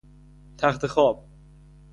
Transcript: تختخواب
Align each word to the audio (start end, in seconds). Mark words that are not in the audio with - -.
تختخواب 0.57 1.27